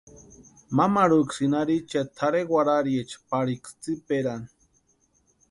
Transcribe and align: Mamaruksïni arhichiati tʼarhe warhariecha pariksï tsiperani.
Mamaruksïni 0.77 1.55
arhichiati 1.61 2.13
tʼarhe 2.17 2.41
warhariecha 2.53 3.17
pariksï 3.29 3.73
tsiperani. 3.81 4.49